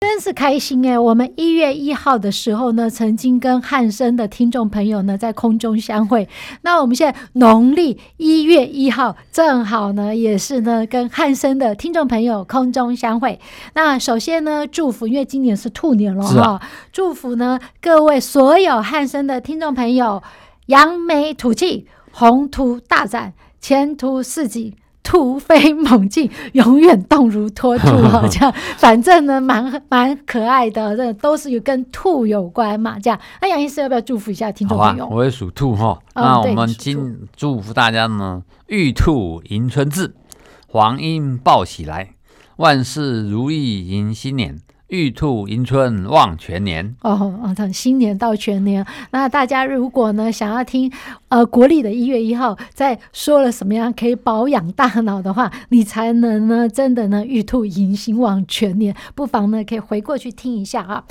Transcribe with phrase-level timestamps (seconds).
[0.00, 0.96] 真是开心哎！
[0.96, 6.28] 我们一月一号的时候呢，曾经跟汉生的听众朋友呢在空中相会。
[6.62, 13.40] 那我们现在农历一月一号，正好呢也是呢跟汉生的听众朋友空中相会。
[13.74, 16.62] 那首先呢，祝福，因为今年是兔年了哈，啊、
[16.92, 20.22] 祝福呢各位所有汉生的听众朋友，
[20.66, 24.74] 扬眉吐气，宏图大展，前途似锦。
[25.08, 27.86] 突飞猛进，永远动如脱兔，
[28.28, 33.18] 这样反正呢，蛮蛮可爱的，这都是有跟兔有关嘛，这样。
[33.40, 35.06] 那杨医师要不要祝福一下听众朋友？
[35.06, 35.86] 啊，我也属兔哈。
[35.86, 40.14] 哦、那我们今祝福大家呢，玉兔迎春至，
[40.66, 42.10] 黄莺报喜来，
[42.56, 44.58] 万事如意迎新年。
[44.88, 46.96] 玉兔迎春望全年。
[47.02, 50.90] 哦哦，从新年到全年，那大家如果呢想要听
[51.28, 61.04] 呃国历的一月一号在说了什么样可以保养大脑的话，你才能呢真的呢玉兔迎新望全年，不妨呢可以回过去听一下啊。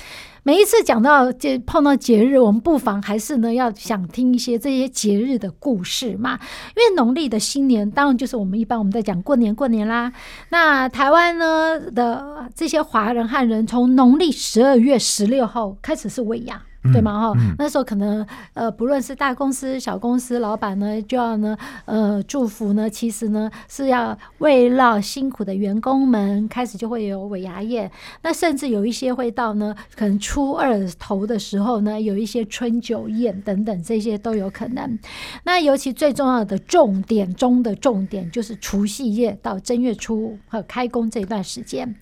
[0.48, 6.40] 每一次讲到这碰到节日，我们不妨还是呢要想听一些这些节日的故事嘛。
[6.70, 10.10] 因为农历的新年，当然就是我们一般我们在讲过年过年啦。
[10.48, 16.62] 那台湾呢的这些华人汉人，从农历十二月十六号开始是尾牙。
[16.94, 17.20] 对吗？
[17.20, 27.92] 哈、嗯，那时候可能呃，不论是大公司、小公司老板呢，就要呢呃祝福呢，其实呢是要慰劳辛苦的员工们，开始就会有尾牙宴。
[28.22, 34.98] 那甚至有一些会到呢，可能初二头的时候呢，有一些春酒宴等等，这些都有可能。
[35.44, 41.96] 那尤其最重要的重点中的重点，就是除夕夜到正月初五和开工这一段时间。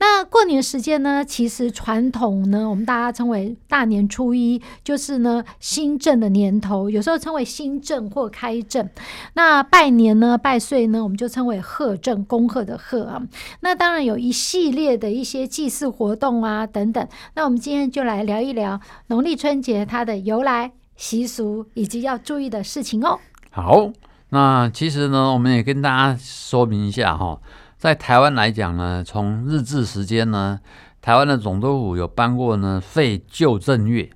[0.00, 4.31] 那过年时间呢，其实传统呢，我们大家称为大年初。
[4.34, 8.88] 一就是呢，新正的年头，有时候称为新正或开正。
[9.34, 13.22] 那拜年呢，拜岁呢，我们就称为贺正，恭贺的贺啊。
[13.60, 17.08] 那当然有一系列的一些祭祀活动啊等等。
[17.34, 23.18] 那我们今天就来聊一聊农历春节它的由来、习俗以及要注意的事情哦。
[23.50, 23.90] 好，
[24.30, 27.40] 那其实呢，我们也跟大家说明一下哈，
[27.76, 30.60] 在台湾来讲呢，从日治时间呢，
[31.00, 34.10] 台湾的总督府有颁过呢废旧正月。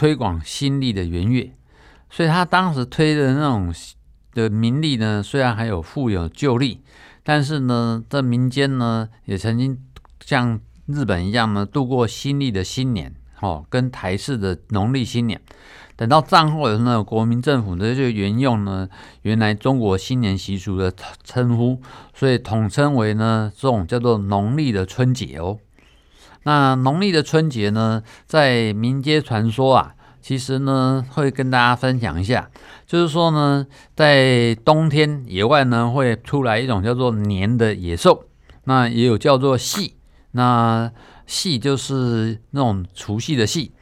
[0.00, 1.52] 推广新历的元月，
[2.08, 3.70] 所以他当时推的那种
[4.32, 6.80] 的民历呢，虽然还有附有旧历，
[7.22, 9.78] 但是呢，在民间呢也曾经
[10.24, 15.38] 像日本一样呢度过新历的新年，哦，跟台式的农历新年。
[15.96, 18.88] 等到战后的那个国民政府呢，就沿用呢
[19.20, 20.90] 原来中国新年习俗的
[21.24, 21.78] 称呼，
[22.14, 25.58] 所以统称为呢这种叫做农历的春节哦。
[26.44, 32.48] 那农历的春节呢，在民间传说啊，其实呢会跟大家分享一下，
[32.86, 38.24] 就是说呢，在冬天野外呢会出来一种叫做年的野兽，
[38.64, 39.96] 那也有叫做戏，
[40.32, 40.90] 那
[41.26, 43.72] 戏就是那种除夕的戏，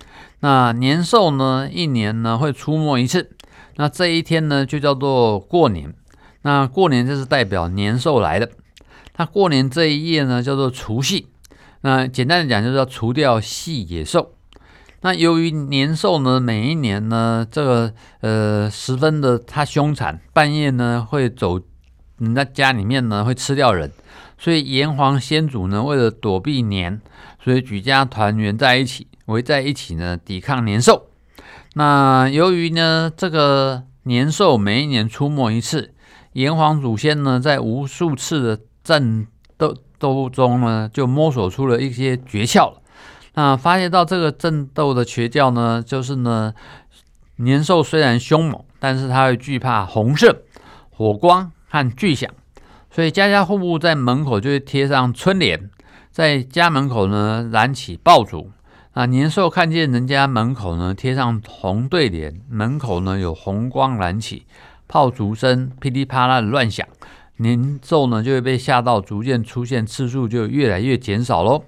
[0.40, 3.30] 那年兽呢一年呢会出没一次，
[3.76, 5.94] 那这一天呢就叫做过年，
[6.42, 8.50] 那过年就是代表年兽来的，
[9.16, 11.28] 那过年这一夜呢叫做除夕。
[11.82, 14.34] 那简单的讲，就是要除掉细野兽。
[15.00, 21.60] 那由于年兽呢，每一年呢，这个呃十分的它凶残，半夜呢会走
[22.18, 23.92] 人家家里面呢会吃掉人，
[24.36, 27.00] 所以炎黄先祖呢为了躲避年，
[27.44, 31.06] 所以举家团圆在一起，围在一起呢抵抗年兽。
[31.74, 35.94] 那由于呢这个年兽每一年出没一次，
[36.32, 39.76] 炎黄祖先呢在无数次的战斗。
[39.98, 42.74] 斗中呢，就摸索出了一些诀窍。
[43.34, 46.52] 那发现到这个战斗的诀窍呢，就是呢，
[47.36, 50.42] 年兽虽然凶猛，但是它会惧怕红色、
[50.90, 52.28] 火光和巨响，
[52.90, 55.70] 所以家家户户在门口就会贴上春联，
[56.10, 58.50] 在家门口呢燃起爆竹。
[58.94, 64.44] 那年兽看见人家门口呢贴上红对联，门口呢有红光燃起，
[64.88, 66.84] 炮竹声噼里啪啦的乱响。
[67.38, 71.64] 年兽呢就会被吓到，逐渐出现次数就越来越减少喽。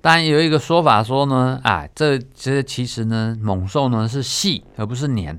[0.00, 5.38] 当然有一个说法说呢，啊，这这其实呢，猛兽呢是系而不是年。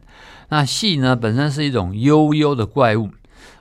[0.50, 3.10] 那系呢本身是一种悠悠的怪物，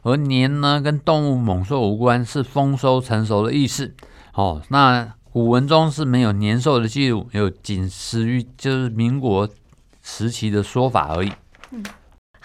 [0.03, 3.95] 而年呢跟动物猛兽无关，是丰收成熟的意思。
[4.35, 9.49] 哦，那古文中是没有年兽的记录，有仅始于就是民国
[10.03, 11.31] 时期的说法而已。
[11.71, 11.85] 嗯，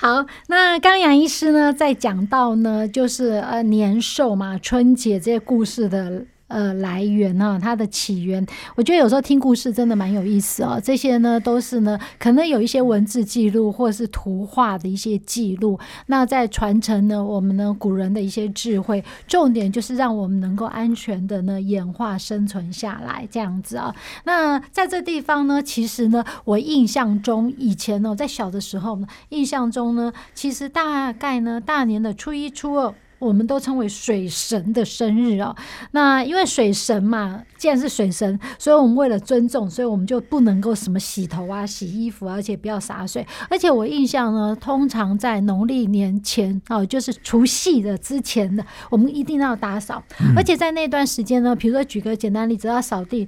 [0.03, 6.25] 好，那刚杨医师呢在讲到呢，就是呃年兽嘛，春节这些故事的。
[6.53, 8.45] 呃，来源、啊，它的起源，
[8.75, 10.79] 我觉得有时候听故事真的蛮有意思哦。
[10.83, 15.79] 这些呢，都是呢，可能有一些文字记录或是图画的一些记录。
[16.05, 23.95] 那在传承呢，我们呢古人的一些智慧，重点就是让我们能够安全的呢演化生存下来，这样子啊。
[24.25, 32.93] 那在这地方呢，其实呢，我印象中以前呢，在小的时候呢，印象中呢，其实大概呢，大年的初一、初二。
[33.23, 35.55] 我们都称为水神的生日哦。
[35.91, 43.25] 那因为水神嘛，既然是水神，所以我们为了尊重，所以我们就不能够什么洗头啊、洗衣服，而且不要洒水。
[43.49, 50.03] 而且我印象呢，通常在农历年前哦，就是除夕的之前的，我们一定要打扫。
[50.35, 53.27] 而且在那段时间呢，比如说举个简单例子，要扫地，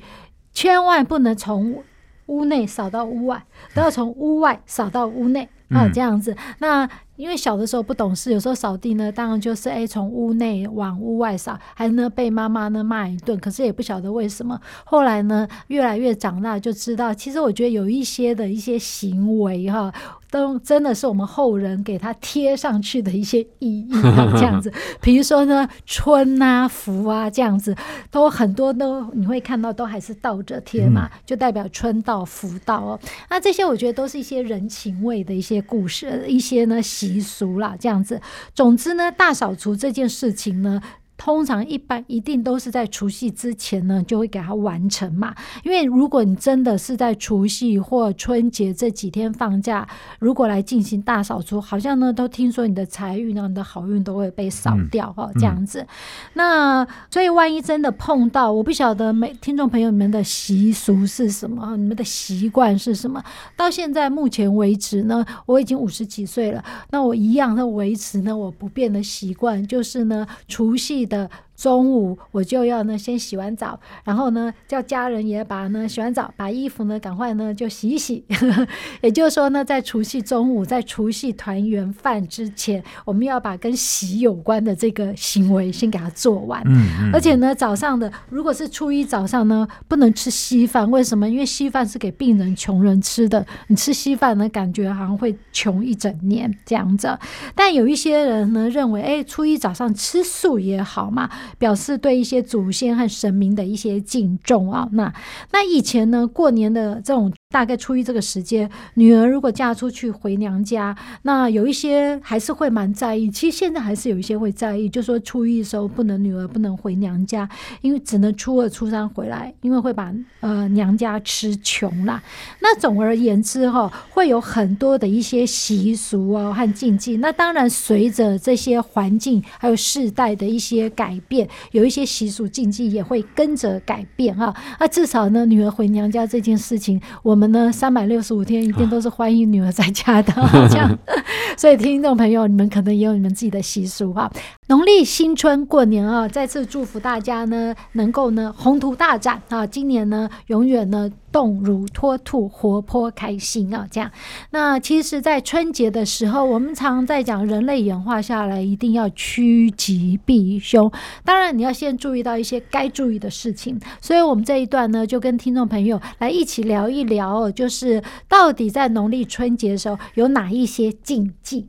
[0.53, 1.83] 千万不能从
[2.27, 6.35] 屋内扫到屋外，都要从屋外扫到屋内啊，这样子。
[6.59, 13.39] 那因为小的时候不懂事，有时候扫地呢，当然就是哎从屋内往屋外扫，还呢被妈妈呢骂一顿。
[13.39, 14.59] 可是也不晓得为什么。
[14.83, 19.93] 后来呢，越来越长大就知道，其实我觉得有一些的一些行为哈，
[20.35, 24.69] 都真的是我们后人给他贴上去的一些意义啊，这样子。
[25.01, 27.73] 比如说呢，春啊、福啊这样子，
[28.11, 32.99] 都很多都你会看到都还是倒着贴嘛，就代表春到福到哦。
[33.29, 36.81] 那这些我觉得都是一些人情味的一些故事，一些呢。
[36.81, 38.21] 习俗啦，这样子。
[38.53, 40.81] 总之呢，大扫除这件事情呢。
[41.17, 45.33] 通常一般一定都是在除夕之前呢，就会给它完成嘛。
[45.63, 49.87] 因为如果你真的是在除夕或春节这几天放假，
[50.19, 55.87] 如果来进行大扫除，好像呢都听说你的财运啊、你的好运都会被扫掉哈、嗯，这样子。
[56.33, 63.23] 那所以万一真的碰到，我不晓得每听众朋友你们的习俗是什么，你们的习惯是什么？
[63.55, 71.04] 到现在目前为止呢，我已经五十几岁了，那我一样的维持呢我不变的习惯，就是呢除夕。
[71.05, 78.23] 的中午我就要呢先洗完澡，然后呢叫家人也把呢洗完澡，把衣服呢赶快呢就洗一洗。
[79.01, 86.61] 也就是说呢，在除夕中午，在除夕团圆饭之前，我们要把跟洗有关的这个行为先给它做完。
[86.65, 87.11] 嗯嗯。
[87.13, 91.27] 而且呢，早上的如果是初一早上呢，不能吃稀饭，为什么？
[91.29, 93.45] 因为稀饭是给病人、穷人吃的。
[93.67, 97.17] 你吃稀饭呢，感觉好像会穷一整年这样子。
[97.53, 101.29] 但有一些人呢认为，哎，初一早上吃素也好嘛。
[101.57, 105.13] 表示对一些祖先和神明的一些敬重啊，那
[105.51, 107.31] 那以前呢，过年的这种。
[107.55, 113.31] 大概初一这个时间，女儿如果嫁出去回娘家，那有一些还是会蛮在意。
[113.31, 117.47] 其实现在还是有一些会在意，就说初一的时候不能女儿不能回娘家，
[117.79, 122.21] 因为只能初二、初三回来，因为会把呃娘家吃穷啦。
[122.59, 127.15] 那总而言之哈，会有很多的一些习俗哦和禁忌。
[127.15, 134.53] 那当然随着这些环境还有世代的一些改变，有一些习俗禁忌也会跟着改变哈。
[134.77, 137.44] 那至少呢，女儿回娘家这件事情，我们。
[137.51, 140.33] 呢，三百六十五天一定都是欢迎女儿在家的，
[140.69, 140.97] 这样。
[141.57, 144.29] 所以听众朋友，你们可能也有你们自己的习俗哈。
[144.67, 154.09] 农历新春过年啊，再次祝福大家呢，能够呢宏图大展啊，今年呢永远呢动如脱兔，活泼开心啊，这样。
[154.49, 160.91] 那其实，在春节的时候，我们常在讲人类演化下来一定要趋吉避凶。
[161.23, 163.79] 当然，你要先注意到一些该注意的事情。
[164.01, 171.67] 所以我们这一段呢，就跟听众朋友来一起聊一聊，就是到底在农历春节的时候有哪一些禁忌。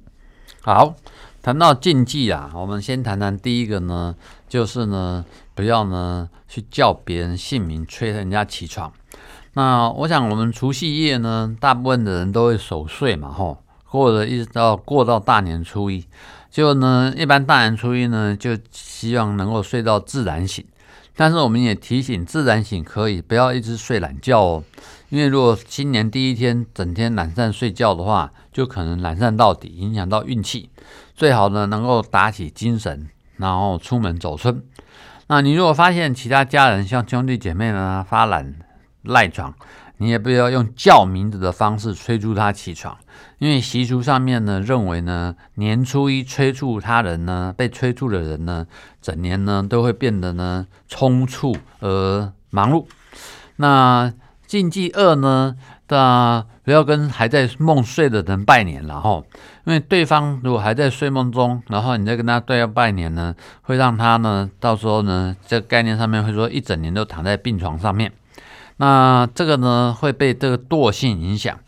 [0.63, 0.95] 好。
[1.47, 4.17] 谈到禁忌啊，我们先谈谈第一个呢，
[4.49, 5.25] 就是呢，
[5.55, 8.93] 不要呢去叫别人姓名，催人家起床。
[9.53, 16.05] 那我想，我们除夕夜呢，大部分的人都会守岁嘛，吼，或者一直到过到大年初一，
[16.51, 20.65] 就呢，一般大年初一呢，就希望能够睡到自然醒。
[21.17, 24.65] 但是我们也提醒，自然醒可以，不要一直睡懒觉哦，
[25.09, 30.69] 因为如果新年第一天整天懒散睡觉的话，就可能懒散到底，影响到运气。
[31.15, 33.09] 最好呢，能够打起精神，
[33.39, 34.63] 然后出门走春。
[35.29, 38.55] 那你如果发现其他家人像兄弟姐妹呢发懒
[39.03, 39.55] 赖床，
[39.99, 42.97] 你也不要用叫名字的方式催促他起床，
[43.39, 48.67] 因为习俗上面呢认为呢，年初一催促他人呢，被催促的人呢，
[49.01, 52.85] 整年呢都会变得呢匆促而忙碌。
[53.57, 54.13] 那
[54.47, 55.57] 禁忌二呢？
[55.89, 59.23] 那不要跟还在梦睡的人拜年了哈，
[59.65, 68.13] 因为对方如果还在睡梦中，然后你再跟他对要拜年呢，会让他呢到时候呢这概念上面会说一整年都躺在病床上面。
[68.77, 71.59] 那这个呢会被这个惰性影响。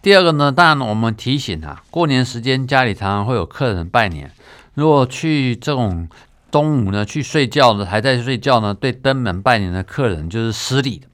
[0.00, 4.30] 第二个呢，当然我们提醒啊，过年时间家里常常会有客人拜年，
[4.74, 6.08] 如果去这种
[6.50, 11.06] 中午呢去睡觉的还在睡觉呢，对登门拜年的客人就是失礼的。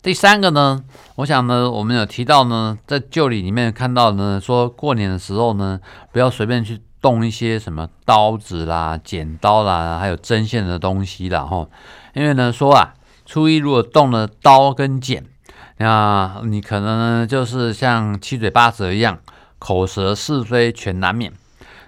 [0.00, 0.84] 第三个呢，
[1.16, 5.80] 我想呢，我们有提到呢，在旧礼里面看到呢，说过年的时候呢，
[6.12, 11.66] 不要随便去动一些什么刀子啦、剪刀啦，还有针线的东西啦，哈，
[12.14, 12.94] 因为呢说啊，
[13.28, 15.22] 初一如果动了刀跟剪，
[15.76, 19.18] 那你可能呢就是像七嘴八舌一样，
[19.58, 21.30] 口舌是非全难免。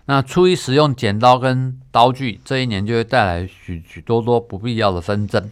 [0.04, 5.50] 那初一使用剪刀跟刀具，这一年就会带来许许多多不必要的纷争。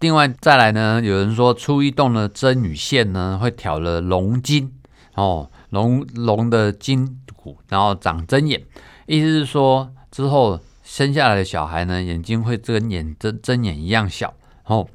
[0.00, 4.72] 另外再来呢，有人说初一动了针与线呢，会挑了龙筋
[5.14, 8.60] 哦，龙龙的筋骨，然后长针眼，
[9.06, 14.34] 意思是说之后生下来的小孩呢，眼睛会跟眼针针眼一样小
[14.68, 14.88] 哦。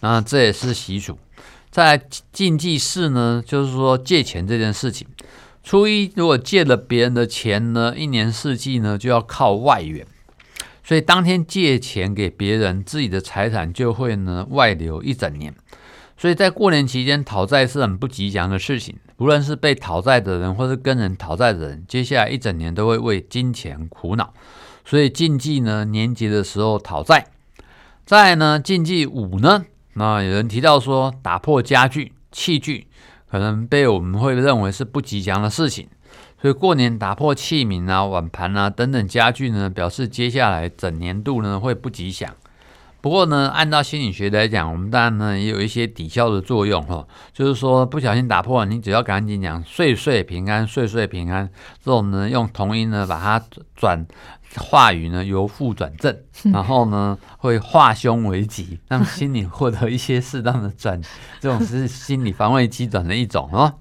[0.00, 1.18] 那这也是习俗。
[1.70, 5.06] 在禁忌四呢，就是说借钱这件事情，
[5.62, 10.06] 初一如果借了别人的钱呢，一年四季呢就要靠外援。
[10.82, 15.54] 所以当天借钱给别人，自己的财产就会呢外流一整年。
[16.16, 24.34] 所以在过年期间讨债是很不吉祥的事情，不论是被讨债的人，或是跟人讨债的人，接下来一整年都会为金钱苦恼。
[24.84, 27.28] 所以禁忌呢，年节的时候讨债。
[28.10, 29.64] 再呢，禁忌五呢，
[29.94, 32.88] 那有人提到说打破家具器具，
[33.30, 35.86] 可能被我们会认为是不吉祥的事情。
[36.42, 42.34] 所以过年打破器皿啊、碗盘啊等等家具呢，表示接下来整年度呢会不吉祥。
[43.00, 51.48] 不过呢，按照心理学来讲，我们当然呢也有一些抵消的作用哈，就是说不小心打破，你只要赶紧讲“岁岁平安，岁岁平安”，
[51.82, 54.06] 这种呢用同音呢把它转。
[54.56, 56.12] 话语呢由负转正，
[56.52, 61.00] 然后呢会化凶为吉，让心里获得一些适当的转，
[61.38, 63.72] 这种是心理防卫机转的一种哦。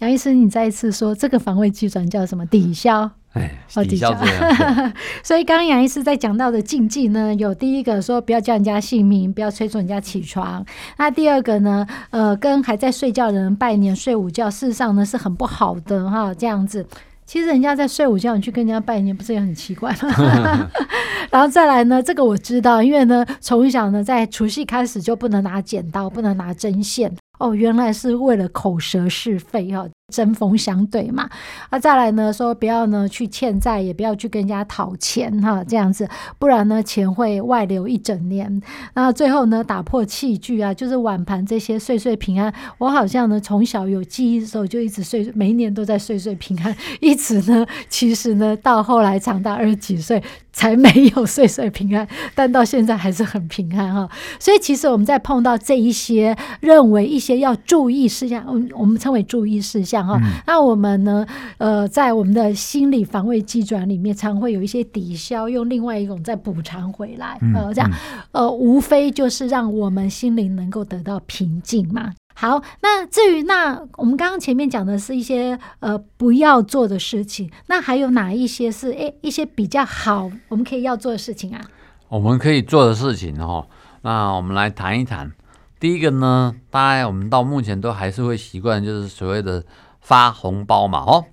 [0.00, 2.44] 杨医师，你再一次说这个防卫机转叫什么？
[2.44, 3.10] 抵消？
[3.32, 3.50] 哎，
[3.88, 4.92] 抵消这样。
[5.22, 10.64] 所以刚刚杨医师在讲到的禁忌呢，有第一个说不要叫人家姓名，不要催促人家起床。
[10.98, 16.86] 那第二个呢，呃，跟还在睡觉的人拜年睡午觉，事实上呢是很不好的哈，这样子。
[17.24, 20.68] 其实人家在睡午觉，你去跟人家拜年，不是也很奇怪吗？
[21.30, 27.10] 然后再来呢，这个我知道，因为呢，从小呢，在除夕开始就不能拿剪刀，不能拿针线。
[27.38, 29.86] 哦，原来是为了口舌是非哈。
[30.12, 31.28] 针锋相对嘛，
[31.70, 36.06] 啊，再来呢，说不要呢去欠债，也不要去跟人家讨钱哈，这样子，
[36.38, 38.60] 不然呢钱会外流一整年。
[38.94, 42.52] 那最后呢，打破器具啊，就是碗盘这些，岁岁平安。
[42.78, 54.08] 我好像呢从小有记忆的时候就一直岁，每一年都在岁岁平安， 一直呢，其实呢到后来长大二十几岁才没有岁岁平安，但到现在还是很平安哈。
[54.38, 60.01] 所以其实我们在碰到这一些认为一些要注意事项，我我们称为注意事项。
[60.06, 61.26] 哈、嗯，那我们呢？
[61.58, 67.38] 呃，在我们的心理防卫机转里面，常会有一些抵消，用另外一种再补偿回来。
[67.54, 67.90] 呃，这样，
[68.32, 72.12] 呃，无非就是让我们心灵能够得到平静嘛。
[72.34, 81.60] 好，那至于那我们刚刚前面讲的是一些呃不要做的事情，那还有哪一些是诶一些比较好我们可以要做的事情啊？
[82.08, 83.66] 我们可以做的事情哦，
[84.02, 85.30] 那我们来谈一谈。
[85.78, 89.62] 第一个呢，大概我们到目前都还是会习惯，就是所谓的。
[90.02, 91.24] 发红包嘛，哦，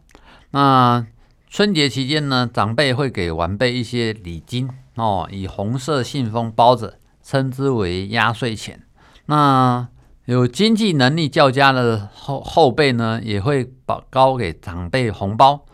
[0.52, 1.06] 那
[1.50, 8.84] 春节期间呢，长辈会给晚辈一些礼金哦，以红色信封包着，称之为压岁钱。
[9.26, 9.88] 那
[10.26, 15.66] 有经济能力较佳的后后辈呢，也会包高给长辈红包。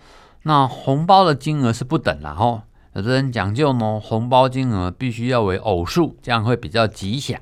[0.43, 7.37] 那红包的金额是不等的哦，有的人讲究呢，红包金额必须要为偶数，这样会比较吉祥。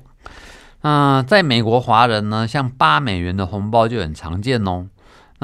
[0.80, 4.88] 那在美国华人呢，像八美元的红包就很常见哦。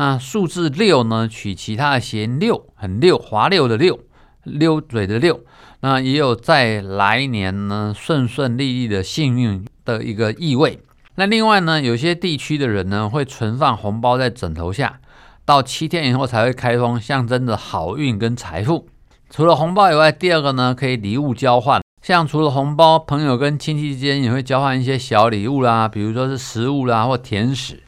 [0.00, 4.00] 那数字六呢，取其他的谐音六，很溜，滑溜的溜，
[4.45, 5.38] 溜嘴的溜。
[5.80, 10.80] 那也有在来年呢顺顺利利的幸运的一个意味。
[11.16, 15.00] 那另外呢，有些地区的人呢会存放红包在枕头下，
[15.45, 18.88] 到七天以后才会开封，象征着好运跟财富。
[19.28, 27.83] 除了红包以外，第二个呢可以礼物交换，像除了红包，朋友跟亲戚之间也会交换一些小礼物啦，比如说是食物啦或甜食。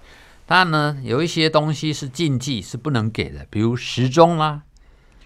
[0.55, 4.61] 但呢，有一些东西是禁忌，是不能给的，比如时钟啦、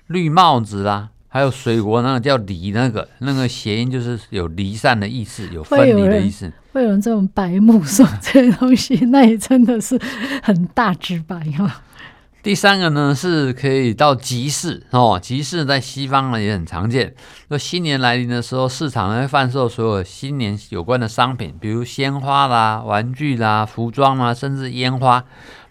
[0.06, 6.52] 绿帽子啦，还有水果那个叫梨，那个那个谐音就是有离散的意思，有分离的意思。
[6.72, 10.00] 会有人这种白目说这些东西，那也真的是
[10.44, 11.82] 很大直白哈。
[12.46, 17.12] 第三个呢，是可以到集市哦，集市在西方呢也很常见。
[17.48, 25.24] 那新年来临的时候，市场呢会贩售所有新年有关的商品，比如鲜花啦、玩具啦、服装啦，甚至烟花，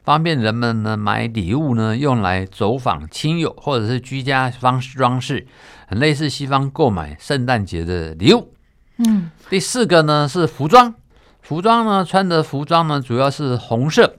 [0.03, 5.47] 方便人们呢买礼物呢，用来走访亲友或者是居家方式装饰，
[5.87, 8.51] 很类似西方购买圣诞节的礼物。
[8.97, 10.93] 嗯，第四个呢是服装，
[11.41, 14.14] 服装呢穿的服装呢主要是红色。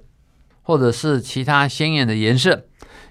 [0.66, 2.64] 或者是其他鲜艳的颜色，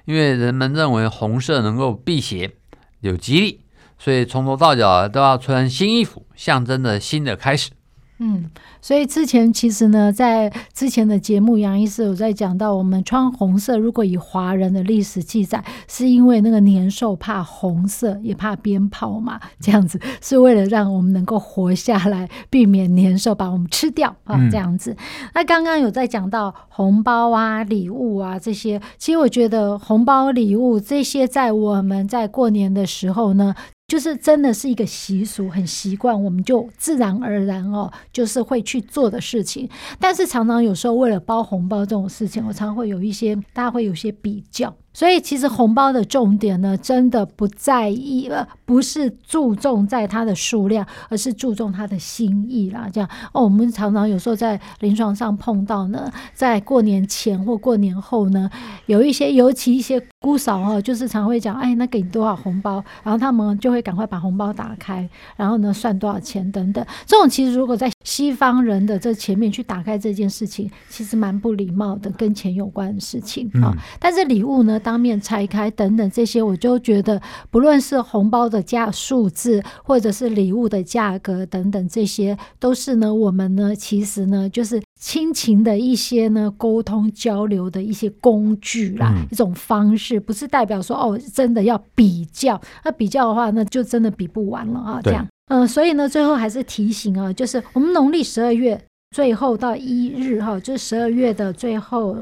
[0.03, 2.51] 因为人们认为红色能够辟邪、
[2.99, 3.61] 有吉利，
[3.97, 7.71] 所以从头到脚都要穿新衣服，象征着新的开始。
[8.17, 8.49] 嗯，
[8.81, 24.91] 所以之前其实呢，在之前的节目，杨医师有在讲到，我们穿红色，如果以华人的历史记载，是因为那个年兽怕红色，也怕鞭炮嘛，这样子是为了让我们能够活下来，避免年兽把我们吃掉啊，这样子。
[24.91, 24.97] 嗯、
[25.33, 33.53] 那刚刚有在讲到红包啊、礼物啊这些，其实我觉得红包、礼物这些，在我们在过年的时候呢。
[33.87, 39.69] 就是真的是一个习俗，很习惯，我们就自然而然哦，就是会去做的事情。
[39.99, 44.75] 但是常常有时候为了包红包这种事情，我常会有一些，大家会有些比较。
[44.95, 52.87] 所以其实红包的重点呢，真的不在意呃，不是注重在它的数量，而是注重它的心意啦。
[52.93, 58.49] 这样哦，我们常常有时候在临床上碰到呢，在过年前或过年后呢，
[58.85, 66.85] 有一些，尤其一些姑嫂哦，就是常会讲，哎，那给你多少红包，然后他们就会赶快把红包打开，然后呢算多少钱等等。
[67.05, 73.75] 这种其实如果在西方人的这前面去打开这件事情，其实蛮不礼貌的，跟钱有关的事情啊。
[73.75, 74.79] 嗯、但是礼物呢？
[74.85, 98.79] 当面拆开等等这些，我就觉得，不论是红包的价数字，或者是礼物的价格等等，这些都是呢，我们呢，其实呢，就是亲情的一些呢沟通交流的一些工具啦，嗯、一种方式，不是代表说哦，真的要比较，那比较的话，那就真的比不完了啊，这样，嗯、呃，所以呢，最后还是提醒啊，就是我们农历十二月
[99.15, 102.15] 最后到一日哈，就是十二月的最后。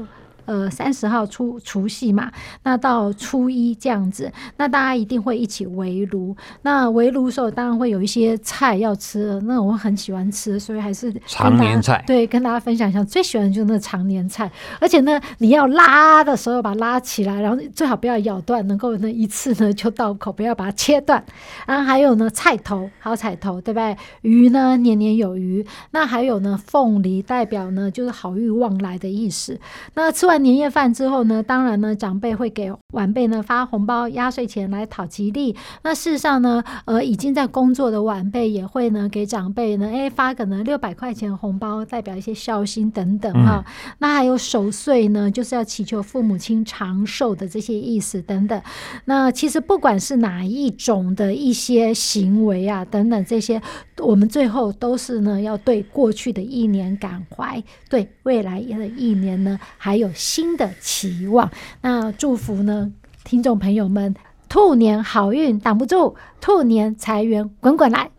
[0.46, 2.30] 呃，三十号出除夕嘛，
[2.62, 6.36] 那到初一这样子，那大家一定会一起围炉。
[6.62, 12.04] 那围炉的时候，当然会有一些菜要吃，那我很喜欢吃，所以还是常年菜。
[12.06, 14.50] 对，跟大家分享一下，最喜欢的就是那常年菜。
[14.80, 21.24] 而且呢，你要拉的时候把它拉起来，然后最好不要咬断，能够那一次呢就到口，不要把它切断。
[21.66, 23.96] 然后还有呢，菜头好彩头，对不对？
[24.20, 25.66] 鱼呢，年年有余。
[25.92, 29.58] 那还有呢，凤梨代表呢就是好运旺来的意思。
[29.94, 30.33] 那吃完。
[30.42, 35.54] 年夜饭之后呢，当然呢，长辈会给晚辈呢发红包、压岁钱来讨吉利。
[35.82, 43.64] 那事实上呢，呃，已经在工作的晚辈也会呢给长辈呢，哎，发个呢六百块钱红包，代表一些孝心等等哈。
[43.66, 48.60] 嗯、那还有守岁呢，就是要祈求父母亲长寿的这些意思等等。
[49.04, 53.60] 那其实不管是哪一种的一些行为啊等等这些，
[53.98, 60.10] 我们最后都是呢要对过去的一年感怀，对未来的一年呢还有。
[60.24, 61.50] 新的期望，
[61.82, 62.90] 那祝福呢，
[63.24, 64.14] 听众朋友们，
[64.48, 68.10] 兔年好运挡不住，兔年财源滚滚来。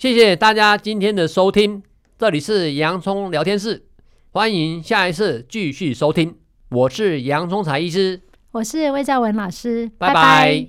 [0.00, 1.82] 谢谢大家今天的收听，
[2.16, 3.82] 这里是洋葱聊天室，
[4.30, 6.36] 欢迎下一次继续收听。
[6.70, 8.20] 我是洋葱财医师，
[8.52, 10.14] 我是魏兆文老师，拜拜。
[10.14, 10.66] 拜拜。